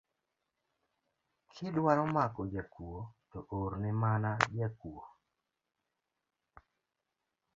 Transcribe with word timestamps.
Kidwaro 1.51 2.03
mako 2.15 2.41
jakuo 2.53 2.99
to 3.29 3.39
orne 3.59 3.91
mana 4.01 4.31
jakuo 4.57 5.03